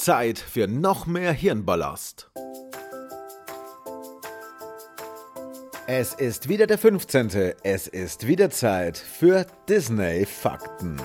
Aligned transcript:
Zeit 0.00 0.38
für 0.38 0.66
noch 0.66 1.06
mehr 1.06 1.30
Hirnballast. 1.30 2.30
Es 5.86 6.14
ist 6.14 6.48
wieder 6.48 6.66
der 6.66 6.78
15. 6.78 7.52
Es 7.62 7.86
ist 7.86 8.26
wieder 8.26 8.48
Zeit 8.48 8.96
für 8.96 9.44
Disney 9.68 10.24
Fakten. 10.24 10.96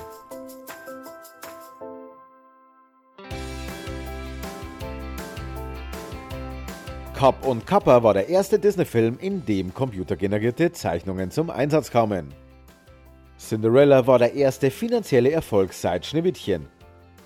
Cop 7.19 7.45
und 7.45 7.67
Kappa 7.67 8.01
war 8.01 8.13
der 8.13 8.29
erste 8.29 8.57
Disney-Film, 8.57 9.17
in 9.19 9.45
dem 9.45 9.73
computergenerierte 9.73 10.71
Zeichnungen 10.71 11.31
zum 11.31 11.49
Einsatz 11.49 11.91
kamen. 11.91 12.33
Cinderella 13.37 14.07
war 14.07 14.19
der 14.19 14.35
erste 14.35 14.71
finanzielle 14.71 15.31
Erfolg 15.31 15.73
seit 15.73 16.05
Schneewittchen. 16.05 16.69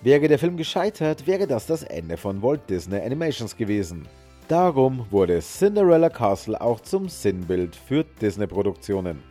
Wäre 0.01 0.29
der 0.29 0.39
Film 0.39 0.55
gescheitert, 0.55 1.27
wäre 1.27 1.45
das 1.45 1.65
das 1.65 1.83
Ende 1.83 2.15
von 2.15 2.41
Walt 2.41 2.69
Disney 2.69 3.01
Animations 3.01 3.57
gewesen. 3.57 4.07
Darum 4.47 5.05
wurde 5.11 5.39
Cinderella 5.41 6.09
Castle 6.09 6.59
auch 6.59 6.79
zum 6.79 7.09
Sinnbild 7.09 7.75
für 7.75 8.05
Disney-Produktionen. 8.21 9.21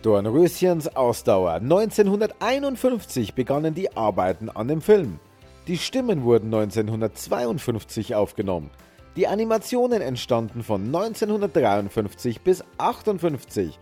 Dornröschens 0.00 0.88
Ausdauer. 0.88 1.52
1951 1.54 3.34
begannen 3.34 3.74
die 3.74 3.94
Arbeiten 3.94 4.48
an 4.48 4.68
dem 4.68 4.80
Film. 4.80 5.18
Die 5.66 5.76
Stimmen 5.76 6.22
wurden 6.24 6.46
1952 6.46 8.14
aufgenommen. 8.14 8.70
Die 9.16 9.26
Animationen 9.26 10.00
entstanden 10.00 10.62
von 10.62 10.86
1953 10.86 12.40
bis 12.40 12.62
1958 12.78 13.78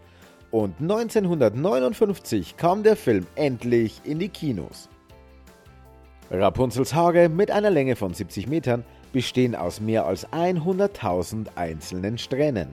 und 0.50 0.80
1959 0.80 2.56
kam 2.56 2.82
der 2.82 2.96
Film 2.96 3.26
endlich 3.36 4.00
in 4.04 4.18
die 4.18 4.28
Kinos. 4.28 4.88
Rapunzels 6.30 6.94
Haare 6.94 7.28
mit 7.28 7.50
einer 7.50 7.70
Länge 7.70 7.96
von 7.96 8.14
70 8.14 8.46
Metern 8.46 8.84
bestehen 9.12 9.54
aus 9.54 9.80
mehr 9.80 10.06
als 10.06 10.26
100.000 10.28 11.48
einzelnen 11.54 12.18
Strähnen. 12.18 12.68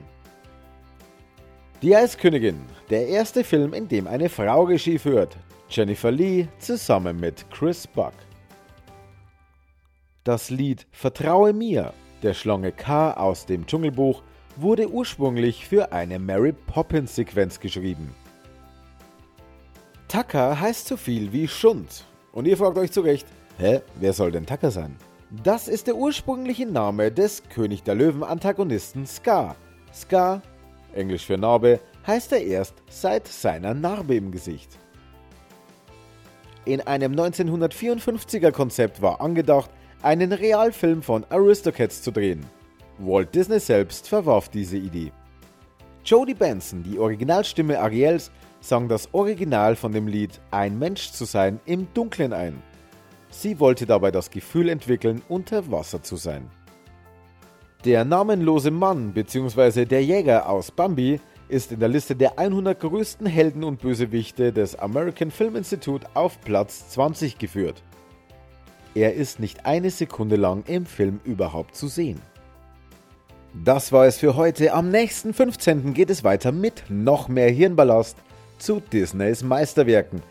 Die 1.82 1.94
Eiskönigin, 1.96 2.60
der 2.90 3.08
erste 3.08 3.44
Film, 3.44 3.74
in 3.74 3.88
dem 3.88 4.06
eine 4.06 4.28
Frau 4.28 4.64
Regie 4.64 4.98
führt, 4.98 5.36
Jennifer 5.68 6.10
Lee 6.10 6.46
zusammen 6.58 7.18
mit 7.18 7.50
Chris 7.50 7.86
Buck. 7.86 8.14
Das 10.24 10.50
Lied 10.50 10.86
Vertraue 10.92 11.52
mir 11.52 11.92
der 12.22 12.34
Schlange 12.34 12.70
K 12.70 13.12
aus 13.14 13.46
dem 13.46 13.66
Dschungelbuch 13.66 14.22
wurde 14.56 14.88
ursprünglich 14.88 15.66
für 15.66 15.90
eine 15.92 16.20
Mary 16.20 16.52
Poppins 16.52 17.16
Sequenz 17.16 17.58
geschrieben. 17.58 18.14
Tucker 20.06 20.60
heißt 20.60 20.86
so 20.86 20.96
viel 20.96 21.32
wie 21.32 21.48
Schund. 21.48 22.04
Und 22.30 22.46
ihr 22.46 22.56
fragt 22.56 22.78
euch 22.78 22.92
zu 22.92 23.00
Recht, 23.00 23.26
hä, 23.62 23.80
wer 24.00 24.12
soll 24.12 24.32
denn 24.32 24.46
Tucker 24.46 24.70
sein? 24.70 24.96
Das 25.44 25.68
ist 25.68 25.86
der 25.86 25.96
ursprüngliche 25.96 26.66
Name 26.66 27.10
des 27.10 27.42
König 27.48 27.82
der 27.84 27.94
Löwen 27.94 28.22
Antagonisten 28.22 29.06
Scar. 29.06 29.56
Scar, 29.94 30.42
englisch 30.94 31.24
für 31.24 31.38
Narbe, 31.38 31.80
heißt 32.06 32.32
er 32.32 32.42
erst 32.42 32.74
seit 32.90 33.28
seiner 33.28 33.72
Narbe 33.72 34.16
im 34.16 34.30
Gesicht. 34.30 34.78
In 36.64 36.80
einem 36.80 37.14
1954er 37.14 38.50
Konzept 38.50 39.00
war 39.00 39.20
angedacht, 39.20 39.70
einen 40.02 40.32
Realfilm 40.32 41.02
von 41.02 41.24
Aristocats 41.30 42.02
zu 42.02 42.10
drehen. 42.10 42.44
Walt 42.98 43.34
Disney 43.34 43.60
selbst 43.60 44.08
verwarf 44.08 44.48
diese 44.48 44.76
Idee. 44.76 45.12
Jodie 46.04 46.34
Benson, 46.34 46.82
die 46.82 46.98
Originalstimme 46.98 47.78
Ariels, 47.80 48.32
sang 48.60 48.88
das 48.88 49.08
Original 49.12 49.76
von 49.76 49.92
dem 49.92 50.08
Lied 50.08 50.40
Ein 50.50 50.78
Mensch 50.78 51.12
zu 51.12 51.24
sein 51.24 51.60
im 51.64 51.86
Dunkeln 51.94 52.32
ein. 52.32 52.62
Sie 53.32 53.58
wollte 53.58 53.86
dabei 53.86 54.10
das 54.10 54.30
Gefühl 54.30 54.68
entwickeln, 54.68 55.22
unter 55.28 55.70
Wasser 55.72 56.02
zu 56.02 56.16
sein. 56.16 56.48
Der 57.84 58.04
namenlose 58.04 58.70
Mann 58.70 59.12
bzw. 59.12 59.86
der 59.86 60.04
Jäger 60.04 60.48
aus 60.48 60.70
Bambi 60.70 61.18
ist 61.48 61.72
in 61.72 61.80
der 61.80 61.88
Liste 61.88 62.14
der 62.14 62.38
100 62.38 62.78
größten 62.78 63.26
Helden 63.26 63.64
und 63.64 63.80
Bösewichte 63.80 64.52
des 64.52 64.78
American 64.78 65.30
Film 65.30 65.56
Institute 65.56 66.06
auf 66.14 66.40
Platz 66.42 66.90
20 66.90 67.38
geführt. 67.38 67.82
Er 68.94 69.14
ist 69.14 69.40
nicht 69.40 69.64
eine 69.64 69.90
Sekunde 69.90 70.36
lang 70.36 70.64
im 70.66 70.84
Film 70.84 71.18
überhaupt 71.24 71.74
zu 71.74 71.88
sehen. 71.88 72.20
Das 73.64 73.92
war 73.92 74.06
es 74.06 74.18
für 74.18 74.36
heute. 74.36 74.74
Am 74.74 74.90
nächsten 74.90 75.32
15. 75.34 75.94
geht 75.94 76.10
es 76.10 76.22
weiter 76.22 76.52
mit 76.52 76.84
noch 76.88 77.28
mehr 77.28 77.50
Hirnballast 77.50 78.16
zu 78.58 78.80
Disneys 78.80 79.42
Meisterwerken. 79.42 80.22